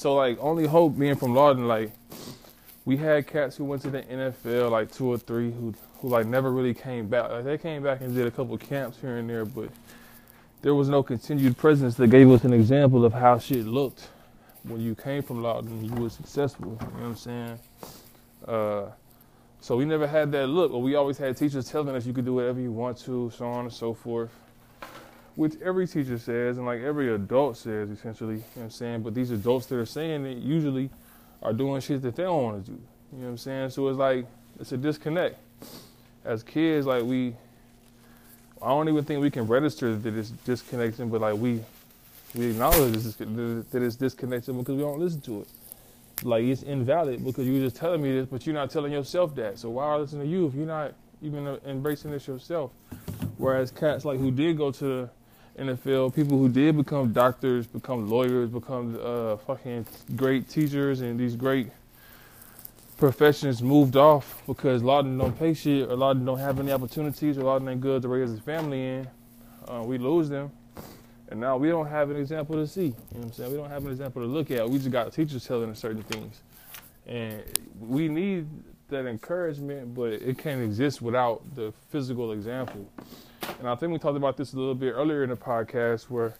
so 0.00 0.14
like, 0.14 0.38
only 0.40 0.66
hope 0.66 0.98
being 0.98 1.14
from 1.14 1.34
Lawton, 1.34 1.68
like, 1.68 1.92
we 2.84 2.96
had 2.96 3.26
cats 3.26 3.56
who 3.56 3.64
went 3.64 3.82
to 3.82 3.90
the 3.90 4.02
NFL, 4.02 4.70
like 4.70 4.90
two 4.90 5.06
or 5.06 5.18
three, 5.18 5.50
who 5.50 5.74
who 6.00 6.08
like 6.08 6.26
never 6.26 6.50
really 6.50 6.74
came 6.74 7.08
back. 7.08 7.30
Like 7.30 7.44
they 7.44 7.58
came 7.58 7.82
back 7.82 8.00
and 8.00 8.14
did 8.14 8.26
a 8.26 8.30
couple 8.30 8.56
camps 8.56 8.98
here 9.00 9.18
and 9.18 9.28
there, 9.28 9.44
but 9.44 9.68
there 10.62 10.74
was 10.74 10.88
no 10.88 11.02
continued 11.02 11.56
presence 11.56 11.94
that 11.96 12.08
gave 12.08 12.30
us 12.30 12.44
an 12.44 12.52
example 12.52 13.04
of 13.04 13.12
how 13.12 13.38
shit 13.38 13.66
looked 13.66 14.08
when 14.62 14.80
you 14.80 14.94
came 14.94 15.22
from 15.22 15.44
and 15.44 15.86
you 15.86 15.94
were 16.02 16.10
successful. 16.10 16.78
You 16.80 16.86
know 16.86 16.92
what 16.92 17.06
I'm 17.06 17.16
saying? 17.16 17.58
Uh, 18.46 18.82
so 19.60 19.76
we 19.76 19.84
never 19.84 20.06
had 20.06 20.32
that 20.32 20.46
look, 20.46 20.72
but 20.72 20.78
we 20.78 20.94
always 20.94 21.18
had 21.18 21.36
teachers 21.36 21.70
telling 21.70 21.94
us 21.94 22.06
you 22.06 22.14
could 22.14 22.24
do 22.24 22.34
whatever 22.34 22.60
you 22.60 22.72
want 22.72 22.98
to, 23.00 23.30
so 23.36 23.46
on 23.46 23.66
and 23.66 23.72
so 23.72 23.92
forth. 23.92 24.30
Which 25.40 25.54
every 25.64 25.86
teacher 25.86 26.18
says, 26.18 26.58
and 26.58 26.66
like 26.66 26.82
every 26.82 27.14
adult 27.14 27.56
says, 27.56 27.88
essentially. 27.88 28.34
You 28.34 28.40
know 28.40 28.46
what 28.56 28.62
I'm 28.64 28.70
saying? 28.70 29.00
But 29.00 29.14
these 29.14 29.30
adults 29.30 29.64
that 29.68 29.76
are 29.76 29.86
saying 29.86 30.26
it 30.26 30.36
usually 30.36 30.90
are 31.42 31.54
doing 31.54 31.80
shit 31.80 32.02
that 32.02 32.14
they 32.14 32.24
don't 32.24 32.42
want 32.42 32.66
to 32.66 32.72
do. 32.72 32.76
You 32.76 33.18
know 33.20 33.24
what 33.24 33.30
I'm 33.30 33.38
saying? 33.38 33.70
So 33.70 33.88
it's 33.88 33.96
like 33.96 34.26
it's 34.60 34.72
a 34.72 34.76
disconnect. 34.76 35.38
As 36.26 36.42
kids, 36.42 36.86
like 36.86 37.04
we 37.04 37.34
I 38.60 38.68
don't 38.68 38.86
even 38.90 39.02
think 39.02 39.22
we 39.22 39.30
can 39.30 39.46
register 39.46 39.96
that 39.96 40.14
it's 40.14 40.28
disconnection, 40.28 41.08
but 41.08 41.22
like 41.22 41.38
we 41.38 41.64
we 42.34 42.50
acknowledge 42.50 42.92
that 42.92 43.82
it's 43.82 43.96
disconnection 43.96 44.58
because 44.58 44.76
we 44.76 44.82
don't 44.82 44.98
listen 44.98 45.22
to 45.22 45.40
it. 45.40 45.48
Like 46.22 46.44
it's 46.44 46.64
invalid 46.64 47.24
because 47.24 47.46
you're 47.46 47.64
just 47.64 47.76
telling 47.76 48.02
me 48.02 48.12
this, 48.12 48.26
but 48.26 48.44
you're 48.44 48.52
not 48.54 48.68
telling 48.68 48.92
yourself 48.92 49.34
that. 49.36 49.58
So 49.58 49.70
why 49.70 49.96
listen 49.96 50.18
to 50.18 50.26
you 50.26 50.48
if 50.48 50.54
you're 50.54 50.66
not 50.66 50.92
even 51.22 51.46
embracing 51.64 52.10
this 52.10 52.28
yourself? 52.28 52.72
Whereas 53.38 53.70
cats 53.70 54.04
like 54.04 54.18
who 54.18 54.30
did 54.30 54.58
go 54.58 54.70
to 54.72 55.08
the 55.66 55.72
NFL, 55.72 56.14
people 56.14 56.38
who 56.38 56.48
did 56.48 56.76
become 56.76 57.12
doctors, 57.12 57.66
become 57.66 58.08
lawyers, 58.08 58.48
become 58.48 58.98
uh, 59.02 59.36
fucking 59.36 59.86
great 60.16 60.48
teachers, 60.48 61.00
and 61.00 61.18
these 61.18 61.36
great 61.36 61.68
professions 62.96 63.62
moved 63.62 63.96
off 63.96 64.42
because 64.46 64.82
a 64.82 64.86
lot 64.86 65.00
of 65.00 65.06
them 65.06 65.18
don't 65.18 65.38
pay 65.38 65.54
shit, 65.54 65.88
or 65.88 65.92
a 65.92 65.96
lot 65.96 66.12
of 66.12 66.16
them 66.18 66.26
don't 66.26 66.38
have 66.38 66.58
any 66.58 66.72
opportunities, 66.72 67.36
or 67.36 67.42
a 67.42 67.44
lot 67.44 67.56
of 67.56 67.62
them 67.62 67.70
ain't 67.70 67.80
good 67.80 68.02
to 68.02 68.08
raise 68.08 68.30
his 68.30 68.40
family 68.40 68.86
in. 68.86 69.08
Uh, 69.68 69.82
we 69.84 69.98
lose 69.98 70.28
them. 70.28 70.50
And 71.28 71.38
now 71.38 71.56
we 71.56 71.68
don't 71.68 71.86
have 71.86 72.10
an 72.10 72.16
example 72.16 72.56
to 72.56 72.66
see. 72.66 72.86
You 72.86 72.88
know 72.88 72.94
what 73.10 73.24
I'm 73.24 73.32
saying? 73.32 73.50
We 73.52 73.56
don't 73.56 73.70
have 73.70 73.84
an 73.84 73.92
example 73.92 74.22
to 74.22 74.28
look 74.28 74.50
at. 74.50 74.68
We 74.68 74.78
just 74.78 74.90
got 74.90 75.12
teachers 75.12 75.46
telling 75.46 75.70
us 75.70 75.78
certain 75.78 76.02
things. 76.02 76.40
And 77.06 77.42
we 77.78 78.08
need 78.08 78.48
that 78.88 79.06
encouragement, 79.06 79.94
but 79.94 80.12
it 80.14 80.38
can't 80.38 80.60
exist 80.60 81.00
without 81.00 81.42
the 81.54 81.72
physical 81.90 82.32
example. 82.32 82.90
And 83.58 83.68
I 83.68 83.74
think 83.74 83.92
we 83.92 83.98
talked 83.98 84.16
about 84.16 84.36
this 84.36 84.52
a 84.52 84.56
little 84.56 84.74
bit 84.74 84.92
earlier 84.92 85.22
in 85.24 85.30
the 85.30 85.36
podcast 85.36 86.04
where 86.04 86.34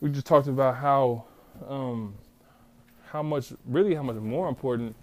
we 0.00 0.10
just 0.10 0.26
talked 0.26 0.48
about 0.48 0.76
how 0.76 1.24
um, 1.68 2.14
how 3.10 3.22
much 3.22 3.52
really 3.66 3.94
how 3.94 4.02
much 4.02 4.16
more 4.16 4.48
important 4.48 4.96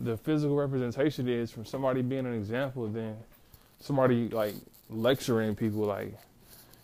the 0.00 0.16
physical 0.16 0.56
representation 0.56 1.28
is 1.28 1.50
from 1.50 1.64
somebody 1.64 2.02
being 2.02 2.26
an 2.26 2.34
example 2.34 2.86
than 2.86 3.16
somebody 3.80 4.28
like 4.28 4.54
lecturing 4.88 5.54
people 5.54 5.80
like 5.80 6.14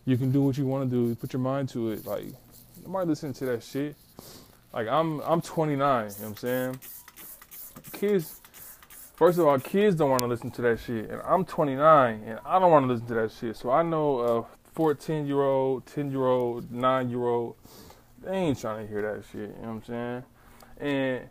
you 0.04 0.16
can 0.16 0.32
do 0.32 0.42
what 0.42 0.58
you 0.58 0.66
want 0.66 0.90
to 0.90 0.96
do, 0.96 1.14
put 1.14 1.32
your 1.32 1.40
mind 1.40 1.68
to 1.70 1.92
it. 1.92 2.04
Like 2.04 2.26
nobody 2.84 3.08
listening 3.08 3.32
to 3.34 3.46
that 3.46 3.62
shit. 3.62 3.96
Like 4.72 4.88
I'm 4.88 5.20
I'm 5.20 5.40
29, 5.40 5.78
you 5.78 5.78
know 5.78 5.98
what 5.98 6.28
I'm 6.28 6.36
saying? 6.36 6.80
Kids 7.92 8.40
First 9.14 9.38
of 9.38 9.47
all, 9.47 9.59
kids 9.61 9.94
don't 9.94 10.11
want 10.11 10.23
to 10.23 10.26
listen 10.26 10.50
to 10.50 10.62
that 10.62 10.80
shit, 10.80 11.09
and 11.09 11.23
I'm 11.23 11.44
29 11.44 12.23
and 12.26 12.40
I 12.44 12.59
don't 12.59 12.73
want 12.73 12.87
to 12.87 12.92
listen 12.92 13.06
to 13.09 13.14
that 13.14 13.30
shit. 13.30 13.56
So 13.56 13.71
I 13.71 13.83
know 13.83 14.18
a 14.18 14.44
14 14.75 15.25
year 15.26 15.40
old, 15.40 15.87
10 15.87 16.11
year 16.11 16.26
old, 16.26 16.73
9 16.73 17.11
year 17.11 17.25
old, 17.25 17.54
they 18.23 18.33
ain't 18.33 18.59
trying 18.59 18.85
to 18.85 18.92
hear 18.92 19.02
that 19.02 19.25
shit. 19.30 19.54
You 19.56 19.62
know 19.62 19.68
what 19.68 19.68
I'm 19.68 19.85
saying? 19.85 20.25
And 20.78 21.28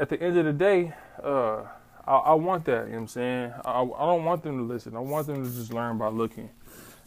at 0.00 0.08
the 0.08 0.20
end 0.20 0.36
of 0.36 0.46
the 0.46 0.52
day, 0.52 0.94
uh, 1.22 1.62
I, 2.06 2.16
I, 2.16 2.34
want 2.34 2.64
that. 2.64 2.86
You 2.86 2.92
know 2.92 2.92
what 2.92 2.98
I'm 3.02 3.08
saying? 3.08 3.52
I, 3.64 3.82
I 3.82 4.06
don't 4.06 4.24
want 4.24 4.42
them 4.42 4.58
to 4.58 4.64
listen. 4.64 4.96
I 4.96 5.00
want 5.00 5.28
them 5.28 5.44
to 5.44 5.50
just 5.50 5.72
learn 5.72 5.98
by 5.98 6.08
looking. 6.08 6.50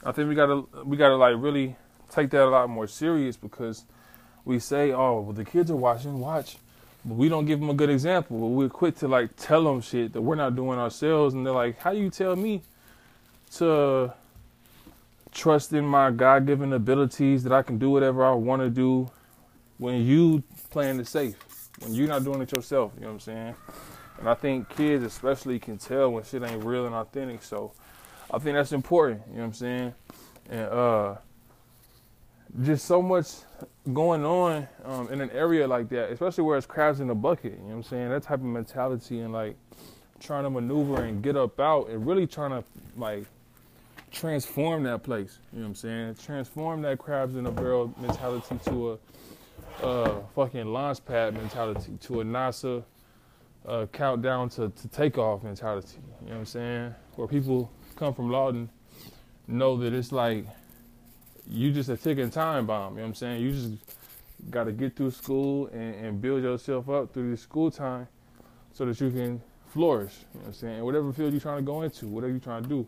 I 0.04 0.14
think 0.14 0.30
we 0.30 0.36
gotta 0.36 0.64
we 0.86 0.96
gotta 0.96 1.18
like 1.18 1.36
really 1.38 1.76
take 2.10 2.30
that 2.30 2.44
a 2.44 2.48
lot 2.50 2.70
more 2.70 2.88
serious 2.88 3.36
because 3.36 3.84
we 4.46 4.60
say, 4.60 4.94
oh, 4.94 5.22
well, 5.22 5.34
the 5.34 5.44
kids 5.44 5.70
are 5.70 5.76
watching, 5.76 6.20
watch, 6.20 6.58
but 7.06 7.16
we 7.16 7.30
don't 7.30 7.46
give 7.46 7.60
them 7.60 7.70
a 7.70 7.74
good 7.74 7.90
example. 7.90 8.38
We're 8.38 8.70
quick 8.70 8.96
to 8.98 9.08
like 9.08 9.36
tell 9.38 9.64
them 9.64 9.82
shit 9.82 10.14
that 10.14 10.22
we're 10.22 10.36
not 10.36 10.56
doing 10.56 10.80
ourselves, 10.80 11.34
and 11.34 11.46
they're 11.46 11.54
like, 11.54 11.80
how 11.80 11.94
do 11.94 12.00
you 12.00 12.10
tell 12.10 12.36
me 12.36 12.62
to 13.56 14.14
trust 15.32 15.74
in 15.74 15.86
my 15.86 16.12
God 16.12 16.46
given 16.46 16.74
abilities 16.74 17.44
that 17.44 17.54
I 17.54 17.62
can 17.62 17.78
do 17.78 17.90
whatever 17.90 18.26
I 18.26 18.32
want 18.32 18.62
to 18.62 18.70
do 18.70 19.10
when 19.78 20.06
you 20.06 20.44
playing 20.70 21.00
it 21.00 21.08
safe, 21.08 21.36
when 21.80 21.94
you're 21.94 22.08
not 22.08 22.24
doing 22.24 22.42
it 22.42 22.52
yourself, 22.52 22.92
you 22.96 23.02
know 23.02 23.08
what 23.08 23.14
I'm 23.14 23.20
saying? 23.22 23.56
And 24.20 24.28
I 24.28 24.34
think 24.34 24.70
kids 24.70 25.04
especially 25.04 25.60
can 25.60 25.78
tell 25.78 26.12
when 26.12 26.24
shit 26.24 26.44
ain't 26.44 26.64
real 26.64 26.86
and 26.86 26.94
authentic. 26.94 27.42
So 27.42 27.72
I 28.30 28.40
think 28.40 28.56
that's 28.56 28.74
important, 28.74 29.22
you 29.28 29.36
know 29.36 29.40
what 29.40 29.46
I'm 29.46 29.54
saying? 29.54 29.94
And 30.50 30.68
uh 30.68 31.16
just 32.64 32.86
so 32.86 33.02
much 33.02 33.28
going 33.94 34.26
on 34.26 34.68
um, 34.86 35.10
in 35.10 35.22
an 35.22 35.30
area 35.32 35.68
like 35.68 35.90
that, 35.90 36.12
especially 36.12 36.44
where 36.44 36.58
it's 36.58 36.68
crabs 36.68 37.00
in 37.00 37.08
the 37.08 37.16
bucket, 37.16 37.54
you 37.54 37.58
know 37.60 37.66
what 37.66 37.76
I'm 37.76 37.84
saying? 37.84 38.10
That 38.10 38.24
type 38.24 38.40
of 38.40 38.46
mentality 38.46 39.20
and 39.20 39.34
like 39.34 39.56
trying 40.20 40.44
to 40.44 40.50
maneuver 40.50 41.04
and 41.04 41.24
get 41.24 41.36
up 41.38 41.60
out 41.60 41.90
and 41.90 42.06
really 42.06 42.28
trying 42.28 42.52
to 42.52 42.64
like 42.98 43.26
transform 44.12 44.84
that 44.84 45.04
place. 45.04 45.40
You 45.52 45.60
know 45.60 45.66
what 45.66 45.70
I'm 45.70 45.76
saying? 45.76 46.16
Transform 46.16 46.82
that 46.84 46.98
crabs 46.98 47.36
in 47.36 47.46
a 47.46 47.52
barrel 47.52 47.94
mentality 48.00 48.60
to 48.66 49.00
a 49.84 50.22
fucking 50.36 50.66
launch 50.66 51.04
pad 51.06 51.34
mentality, 51.34 51.98
to 52.02 52.22
a 52.22 52.24
NASA 52.24 52.84
uh, 53.68 53.86
countdown 53.92 54.50
to, 54.50 54.70
to 54.70 54.88
takeoff 54.90 55.44
mentality. 55.44 55.98
You 56.22 56.28
know 56.28 56.34
what 56.34 56.40
I'm 56.40 56.46
saying? 56.46 56.96
Where 57.16 57.28
people 57.28 57.72
come 57.96 58.14
from 58.14 58.30
Lawton 58.30 58.70
know 59.48 59.78
that 59.78 59.94
it's 59.94 60.12
like 60.12 60.46
you 61.50 61.72
just 61.72 61.90
a 61.90 61.98
ticking 61.98 62.30
time 62.30 62.66
bomb. 62.66 62.94
You 62.94 62.98
know 62.98 63.04
what 63.04 63.08
I'm 63.10 63.16
saying? 63.16 63.42
You 63.42 63.52
just 63.52 63.74
got 64.50 64.66
to 64.66 64.72
get 64.72 64.96
through 64.96 65.12
school 65.12 65.68
and, 65.68 65.96
and 65.96 66.22
build 66.22 66.44
yourself 66.44 66.90
up 66.90 67.14
through 67.14 67.32
the 67.32 67.38
school 67.38 67.72
time 67.72 68.08
so 68.74 68.86
that 68.86 69.00
you 69.02 69.10
can 69.10 69.42
flourish. 69.68 70.14
You 70.34 70.40
know 70.40 70.42
what 70.42 70.48
I'm 70.48 70.54
saying? 70.54 70.84
Whatever 70.84 71.12
field 71.12 71.34
you're 71.34 71.42
trying 71.42 71.58
to 71.58 71.64
go 71.64 71.82
into, 71.82 72.08
whatever 72.08 72.32
you're 72.32 72.40
trying 72.40 72.64
to 72.64 72.70
do. 72.70 72.88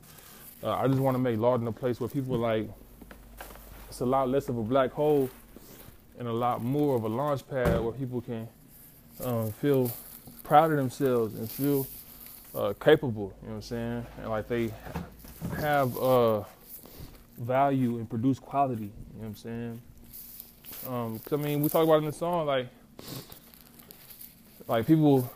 Uh, 0.64 0.74
I 0.74 0.88
just 0.88 1.00
want 1.00 1.16
to 1.16 1.20
make 1.20 1.38
Lawton 1.40 1.68
a 1.68 1.72
place 1.72 2.00
where 2.00 2.08
people 2.08 2.38
like 2.38 2.70
it's 3.90 4.00
a 4.00 4.06
lot 4.06 4.30
less 4.30 4.48
of 4.48 4.58
a 4.58 4.64
black 4.64 4.92
hole 4.92 5.30
and 6.18 6.28
a 6.28 6.32
lot 6.32 6.64
more 6.64 6.96
of 6.96 7.04
a 7.04 7.10
launch 7.10 7.48
pad 7.50 7.82
where 7.84 7.92
people 7.92 8.22
can 8.22 8.48
um, 9.24 9.52
feel 9.54 9.92
proud 10.44 10.72
of 10.72 10.78
themselves 10.78 11.36
and 11.36 11.50
feel 11.50 11.88
uh, 12.56 12.74
capable. 12.80 13.34
You 13.42 13.48
know 13.48 13.56
what 13.56 13.56
I'm 13.56 13.62
saying? 13.64 14.06
And 14.20 14.30
like 14.30 14.48
they 14.48 14.72
have 15.58 15.98
uh, 15.98 16.44
value 17.42 17.98
and 17.98 18.10
produce 18.10 18.40
quality. 18.40 18.84
You 18.84 18.90
know 18.90 19.22
what 19.22 19.28
I'm 19.28 19.36
saying? 19.36 19.82
Um, 20.88 21.20
cause 21.20 21.34
I 21.34 21.42
mean, 21.42 21.62
we 21.62 21.70
talk 21.70 21.84
about 21.84 22.00
in 22.00 22.06
the 22.06 22.14
song 22.14 22.46
like 22.46 22.68
like 24.68 24.88
people 24.88 25.30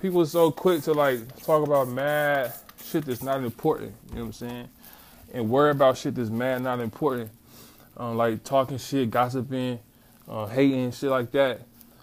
people 0.00 0.22
are 0.22 0.26
so 0.26 0.50
quick 0.50 0.82
to 0.82 0.92
like 0.92 1.36
talk 1.42 1.66
about 1.66 1.88
mad 1.88 2.52
shit 2.82 3.04
that's 3.04 3.22
not 3.22 3.42
important. 3.42 3.94
You 4.10 4.16
know 4.16 4.20
what 4.22 4.26
I'm 4.26 4.32
saying? 4.32 4.68
And 5.34 5.50
worry 5.50 5.70
about 5.70 5.98
shit 5.98 6.14
that's 6.14 6.30
mad 6.30 6.62
not 6.62 6.80
important. 6.80 7.30
Um, 7.96 8.16
like 8.16 8.42
talking 8.44 8.78
shit, 8.78 9.10
gossiping, 9.10 9.78
uh, 10.28 10.46
hating, 10.46 10.92
shit 10.92 11.10
like 11.10 11.30
that. 11.32 11.58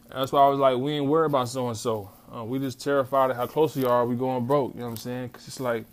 And 0.09 0.21
that's 0.21 0.31
why 0.31 0.41
I 0.41 0.49
was 0.49 0.59
like, 0.59 0.77
we 0.77 0.93
ain't 0.93 1.05
worried 1.05 1.27
about 1.27 1.49
so 1.49 1.67
and 1.67 1.77
so. 1.77 2.11
We 2.45 2.59
just 2.59 2.79
terrified 2.79 3.31
of 3.31 3.37
how 3.37 3.47
close 3.47 3.75
we 3.75 3.85
are. 3.85 4.05
We 4.05 4.15
going 4.15 4.45
broke. 4.45 4.75
You 4.75 4.81
know 4.81 4.85
what 4.85 4.91
I'm 4.91 4.97
saying? 4.97 5.29
Cause 5.29 5.47
it's 5.47 5.59
like 5.59 5.85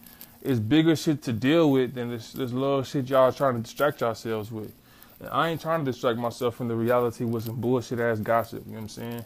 it's 0.46 0.60
bigger 0.60 0.94
shit 0.94 1.22
to 1.22 1.32
deal 1.32 1.70
with 1.70 1.94
than 1.94 2.10
this 2.10 2.32
this 2.32 2.52
little 2.52 2.82
shit 2.82 3.08
y'all 3.08 3.32
trying 3.32 3.54
to 3.54 3.60
distract 3.60 4.00
yourselves 4.00 4.50
with. 4.52 4.72
And 5.20 5.28
I 5.30 5.48
ain't 5.48 5.60
trying 5.60 5.84
to 5.84 5.90
distract 5.90 6.18
myself 6.18 6.56
from 6.56 6.68
the 6.68 6.76
reality 6.76 7.24
with 7.24 7.44
some 7.44 7.60
bullshit 7.60 7.98
ass 7.98 8.20
gossip. 8.20 8.64
You 8.66 8.72
know 8.72 8.76
what 8.76 8.82
I'm 8.82 8.88
saying? 8.88 9.24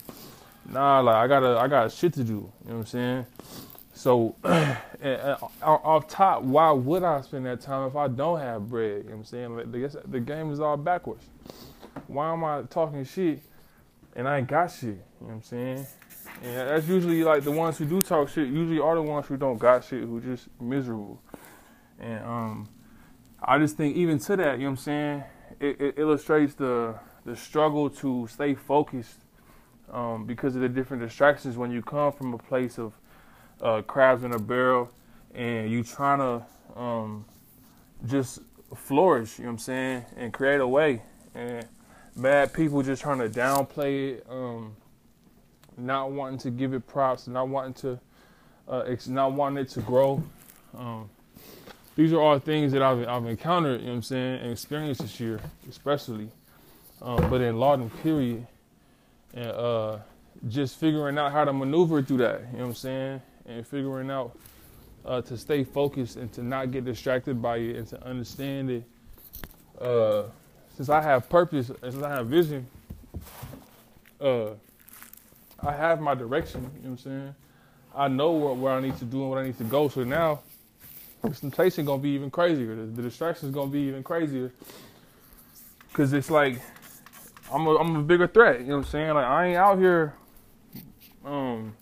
Nah, 0.69 1.01
like 1.01 1.17
I 1.17 1.27
gotta 1.27 1.59
I 1.59 1.69
got 1.69 1.93
shit 1.93 2.15
to 2.15 2.25
do. 2.25 2.33
You 2.33 2.39
know 2.39 2.51
what 2.65 2.75
I'm 2.75 2.87
saying? 2.87 3.27
So, 3.93 4.35
off 5.63 6.09
top, 6.09 6.43
why 6.43 6.71
would 6.71 7.03
I 7.03 7.21
spend 7.21 7.45
that 7.45 7.61
time 7.61 7.87
if 7.87 7.97
I 7.97 8.09
don't 8.09 8.41
have 8.41 8.67
bread? 8.67 9.03
You 9.05 9.11
know 9.11 9.11
what 9.11 9.17
I'm 9.17 9.25
saying? 9.25 9.57
Like, 9.57 9.73
the, 9.73 10.03
the 10.07 10.21
game 10.21 10.51
is 10.51 10.59
all 10.59 10.79
backwards. 10.79 11.25
Why 12.07 12.33
am 12.33 12.43
I 12.43 12.63
talking 12.63 13.05
shit 13.05 13.43
and 14.17 14.27
I 14.27 14.39
ain't 14.39 14.49
got 14.49 14.69
shit? 14.69 14.85
You 14.85 14.95
know 14.95 15.27
what 15.27 15.33
I'm 15.35 15.43
saying? 15.43 15.87
And 16.43 16.69
that's 16.69 16.89
usually 16.89 17.23
like 17.23 17.45
the 17.45 17.51
ones 17.51 17.77
who 17.77 17.85
do 17.85 18.01
talk 18.01 18.29
shit, 18.29 18.49
usually 18.49 18.81
are 18.81 18.95
the 18.95 19.03
ones 19.03 19.27
who 19.27 19.37
don't 19.37 19.59
got 19.59 19.85
shit, 19.85 20.05
who 20.05 20.21
just 20.21 20.49
miserable. 20.61 21.21
And 21.99 22.25
um, 22.25 22.69
I 23.43 23.59
just 23.59 23.77
think 23.77 23.97
even 23.97 24.19
to 24.21 24.37
that, 24.37 24.59
you 24.59 24.65
know 24.65 24.71
what 24.71 24.71
I'm 24.71 24.77
saying? 24.77 25.25
It, 25.61 25.81
it 25.81 25.95
illustrates 25.99 26.55
the 26.55 26.95
the 27.27 27.37
struggle 27.37 27.91
to 27.91 28.27
stay 28.29 28.55
focused 28.55 29.19
um, 29.93 30.25
because 30.25 30.57
of 30.57 30.63
the 30.63 30.69
different 30.69 31.03
distractions 31.03 31.57
when 31.57 31.71
you 31.71 31.83
come 31.83 32.13
from 32.13 32.33
a 32.35 32.39
place 32.39 32.79
of 32.79 32.95
uh, 33.61 33.83
crabs 33.83 34.25
in 34.25 34.33
a 34.33 34.39
barrel, 34.39 34.91
and 35.35 35.71
you 35.71 35.85
trying 35.85 36.19
to 36.19 36.81
um, 36.81 37.25
just 38.07 38.41
flourish. 38.75 39.39
You 39.39 39.45
know 39.45 39.51
what 39.51 39.55
I'm 39.55 39.59
saying, 39.59 40.05
and 40.17 40.33
create 40.33 40.61
a 40.61 40.67
way. 40.67 41.03
And 41.35 41.67
bad 42.17 42.53
people 42.53 42.83
just 42.83 43.03
trying 43.03 43.19
to 43.19 43.29
downplay 43.29 44.15
it, 44.15 44.27
um, 44.29 44.77
not 45.77 46.13
wanting 46.13 46.39
to 46.41 46.51
give 46.51 46.75
it 46.75 46.87
props, 46.87 47.27
not 47.27 47.49
wanting 47.49 47.75
to, 47.75 48.01
uh, 48.69 48.97
not 49.09 49.33
wanting 49.33 49.65
it 49.65 49.71
to 49.71 49.81
grow. 49.81 50.23
Um, 50.77 51.09
these 51.97 52.13
are 52.13 52.21
all 52.21 52.39
things 52.39 52.73
that 52.73 52.83
I've 52.83 53.07
I've 53.09 53.27
encountered. 53.27 53.81
You 53.81 53.87
know 53.87 53.93
what 53.93 53.97
I'm 53.97 54.03
saying, 54.03 54.41
and 54.41 54.53
experienced 54.53 55.03
this 55.03 55.19
year, 55.21 55.41
especially. 55.69 56.29
Um, 57.03 57.31
but 57.31 57.41
in 57.41 57.59
Lawton, 57.59 57.91
period, 58.03 58.47
and 59.35 59.51
uh, 59.51 59.99
just 60.49 60.79
figuring 60.79 61.19
out 61.19 61.33
how 61.33 61.45
to 61.45 61.53
maneuver 61.53 62.03
through 62.03 62.19
that. 62.19 62.41
You 62.53 62.59
know 62.59 62.65
what 62.65 62.69
I'm 62.69 62.75
saying? 62.75 63.23
and 63.51 63.67
figuring 63.67 64.11
out 64.11 64.37
uh, 65.05 65.21
to 65.23 65.37
stay 65.37 65.65
focused 65.65 66.17
and 66.17 66.33
to 66.33 66.43
not 66.43 66.71
get 66.71 66.85
distracted 66.85 67.41
by 67.41 67.57
it 67.57 67.77
and 67.77 67.87
to 67.89 68.05
understand 68.05 68.71
it. 68.71 68.85
Uh, 69.81 70.25
since 70.77 70.89
I 70.89 71.03
have 71.03 71.29
purpose 71.29 71.71
and 71.71 71.93
since 71.93 72.03
I 72.03 72.11
have 72.11 72.27
vision, 72.27 72.67
uh, 74.21 74.51
I 75.63 75.73
have 75.73 76.01
my 76.01 76.15
direction. 76.15 76.63
You 76.63 76.69
know 76.69 76.73
what 76.73 76.91
I'm 76.91 76.99
saying? 76.99 77.35
I 77.95 78.09
know 78.09 78.33
where, 78.33 78.55
where 78.55 78.73
I 78.73 78.81
need 78.81 78.97
to 78.99 79.05
do 79.05 79.23
and 79.23 79.31
what 79.31 79.39
I 79.39 79.45
need 79.45 79.59
to 79.59 79.65
go. 79.65 79.89
So 79.89 80.05
now, 80.05 80.41
the 81.23 81.31
temptation 81.31 81.85
gonna 81.85 82.03
be 82.03 82.11
even 82.11 82.31
crazier. 82.31 82.75
The, 82.75 82.83
the 82.83 83.03
distraction 83.03 83.49
is 83.49 83.55
gonna 83.55 83.71
be 83.71 83.81
even 83.81 84.03
crazier. 84.03 84.53
Cause 85.93 86.13
it's 86.13 86.31
like 86.31 86.61
I'm 87.53 87.67
a, 87.67 87.77
I'm 87.77 87.97
a 87.97 88.03
bigger 88.03 88.27
threat. 88.27 88.61
You 88.61 88.67
know 88.67 88.77
what 88.79 88.87
I'm 88.87 88.91
saying? 88.91 89.15
Like 89.15 89.25
I 89.25 89.47
ain't 89.49 89.57
out 89.57 89.79
here 89.79 90.15
um, 91.25 91.75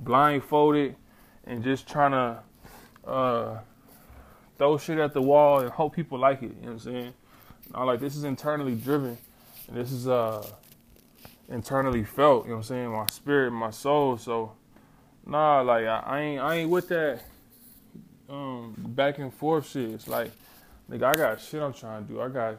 blindfolded 0.00 0.96
and 1.44 1.62
just 1.62 1.88
trying 1.88 2.10
to 2.12 3.08
uh, 3.08 3.58
throw 4.58 4.76
shit 4.76 4.98
at 4.98 5.14
the 5.14 5.22
wall 5.22 5.60
and 5.60 5.70
hope 5.70 5.94
people 5.94 6.18
like 6.18 6.42
it. 6.42 6.46
You 6.46 6.48
know 6.48 6.60
what 6.62 6.70
I'm 6.72 6.78
saying? 6.80 7.14
I 7.74 7.84
like 7.84 8.00
this 8.00 8.16
is 8.16 8.24
internally 8.24 8.74
driven, 8.74 9.16
and 9.68 9.76
this 9.76 9.92
is 9.92 10.08
uh 10.08 10.44
internally 11.48 12.04
felt. 12.04 12.44
You 12.44 12.50
know 12.50 12.56
what 12.56 12.60
I'm 12.60 12.68
saying? 12.68 12.90
My 12.90 13.06
spirit, 13.06 13.50
my 13.50 13.70
soul. 13.70 14.16
So 14.16 14.52
nah, 15.26 15.60
like 15.60 15.86
I, 15.86 16.02
I 16.06 16.20
ain't 16.20 16.40
I 16.40 16.54
ain't 16.56 16.70
with 16.70 16.88
that 16.88 17.20
um 18.28 18.74
back 18.78 19.18
and 19.18 19.32
forth 19.32 19.70
shit. 19.70 19.90
It's 19.90 20.08
like 20.08 20.30
nigga, 20.90 21.04
I 21.04 21.14
got 21.14 21.40
shit 21.40 21.62
I'm 21.62 21.72
trying 21.72 22.06
to 22.06 22.12
do. 22.12 22.20
I 22.20 22.28
got 22.28 22.56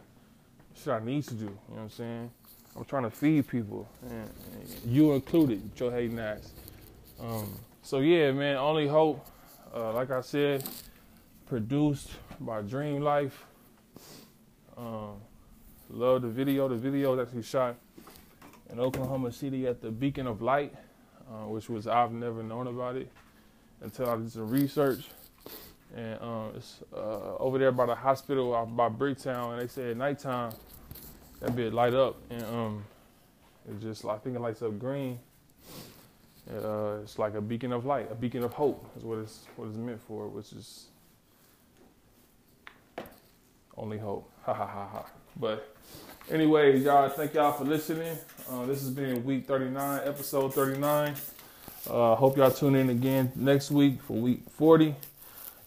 shit 0.76 0.94
I 0.94 1.00
need 1.00 1.24
to 1.26 1.34
do. 1.34 1.46
You 1.46 1.50
know 1.50 1.58
what 1.68 1.82
I'm 1.82 1.90
saying? 1.90 2.32
I'm 2.76 2.84
trying 2.84 3.04
to 3.04 3.10
feed 3.10 3.48
people, 3.48 3.88
and, 4.02 4.30
and 4.52 4.92
you 4.92 5.14
included, 5.14 5.62
your 5.78 5.92
hating 5.92 6.20
ass. 6.20 6.52
Um, 7.22 7.58
so 7.82 8.00
yeah, 8.00 8.32
man, 8.32 8.58
only 8.58 8.88
hope. 8.88 9.26
Uh, 9.74 9.94
like 9.94 10.12
I 10.12 10.22
said, 10.22 10.64
produced 11.48 12.10
by 12.40 12.62
Dream 12.62 13.02
Life. 13.02 13.46
Um, 14.78 15.22
love 15.90 16.22
the 16.22 16.28
video. 16.28 16.68
The 16.68 16.76
video 16.76 17.16
that 17.16 17.28
actually 17.28 17.44
shot 17.44 17.78
in 18.76 18.82
Oklahoma 18.82 19.32
City 19.32 19.68
at 19.68 19.82
the 19.82 19.90
Beacon 19.90 20.28
of 20.28 20.42
Light, 20.42 20.74
uh, 21.30 21.48
which 21.48 21.70
was 21.70 21.88
I've 21.88 22.12
never 22.12 22.44
known 22.44 22.68
about 22.68 22.96
it 22.98 23.12
until 23.82 24.10
I 24.10 24.18
did 24.18 24.32
some 24.32 24.50
research. 24.50 25.06
And 25.96 26.22
um, 26.22 26.52
it's 26.56 26.82
uh, 26.94 27.38
over 27.38 27.58
there 27.58 27.72
by 27.72 27.86
the 27.86 27.96
hospital 27.96 28.52
by 28.76 28.90
Bricktown, 28.90 29.54
and 29.54 29.62
they 29.62 29.68
said 29.68 29.92
at 29.92 29.98
nighttime 29.98 30.52
that 31.40 31.56
bit 31.56 31.74
light 31.74 31.94
up, 31.94 32.18
and 32.30 32.44
um, 32.44 32.86
it's 33.70 33.82
just 33.82 34.06
I 34.06 34.18
think 34.18 34.36
it 34.36 34.42
lights 34.42 34.62
up 34.62 34.78
green 34.78 35.20
uh, 36.52 37.00
it's 37.02 37.18
like 37.18 37.34
a 37.34 37.42
beacon 37.42 37.72
of 37.72 37.86
light, 37.86 38.12
a 38.12 38.16
beacon 38.16 38.44
of 38.44 38.54
hope 38.54 38.86
is 38.98 39.04
what 39.04 39.18
it's 39.20 39.46
what 39.56 39.68
it's 39.68 39.78
meant 39.78 40.02
for, 40.02 40.28
which 40.28 40.54
is 40.54 40.88
only 43.76 43.98
hope. 43.98 44.30
Ha 44.44 44.54
ha 44.54 44.68
ha 44.68 44.88
ha. 44.88 45.06
But 45.38 45.76
anyway, 46.30 46.78
y'all, 46.80 47.10
thank 47.10 47.34
y'all 47.34 47.54
for 47.54 47.64
listening. 47.64 48.18
Uh, 48.50 48.66
this 48.66 48.82
has 48.82 48.92
been 48.92 49.24
week 49.26 49.48
39, 49.48 50.02
episode 50.06 50.54
39. 50.54 51.16
Uh, 51.90 52.16
hope 52.16 52.38
y'all 52.38 52.52
tune 52.52 52.76
in 52.76 52.90
again 52.90 53.32
next 53.36 53.72
week 53.72 54.02
for 54.02 54.14
week 54.14 54.42
40, 54.52 54.96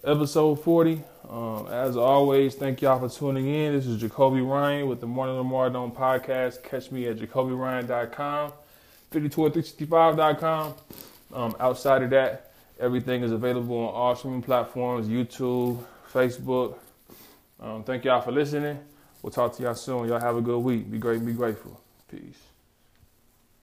episode 0.05 0.63
40. 0.63 1.03
Um, 1.29 1.67
as 1.69 1.97
always, 1.97 2.55
thank 2.55 2.81
y'all 2.81 2.99
for 3.01 3.13
tuning 3.15 3.49
in. 3.49 3.75
This 3.75 3.87
is 3.87 4.01
Jacoby 4.01 4.41
Ryan 4.41 4.87
with 4.89 5.01
the 5.01 5.07
More 5.07 5.27
I 5.27 5.33
Know 5.33 5.45
More 5.45 5.67
I 5.67 5.69
Don't 5.69 5.95
podcast. 5.95 6.63
Catch 6.63 6.91
me 6.93 7.07
at 7.09 7.19
jacobyryan.com. 7.19 8.53
52or365.com. 9.13 10.75
Um, 11.35 11.57
outside 11.61 12.03
of 12.03 12.11
that, 12.11 12.53
everything 12.79 13.23
is 13.23 13.33
available 13.33 13.77
on 13.77 13.95
all 13.95 14.17
streaming 14.17 14.43
platforms 14.43 15.09
YouTube, 15.09 15.83
Facebook, 16.13 16.77
Um, 17.61 17.83
thank 17.83 18.05
y'all 18.05 18.21
for 18.21 18.31
listening. 18.33 18.79
We'll 19.23 19.33
talk 19.33 19.57
to 19.57 19.63
y'all 19.65 19.75
soon. 19.75 20.09
Y'all 20.09 20.21
have 20.21 20.37
a 20.37 20.41
good 20.41 20.61
week. 20.61 20.89
Be 20.91 20.99
great. 20.99 21.25
Be 21.27 21.33
grateful. 21.33 21.81
Peace. 22.09 22.48